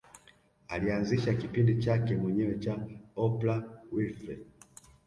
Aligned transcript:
Alianzisha 0.67 1.33
kipindi 1.33 1.75
chake 1.79 2.15
mwenyewe 2.15 2.59
cha 2.59 2.79
Oprah 3.15 3.63
Winfrey 3.91 4.37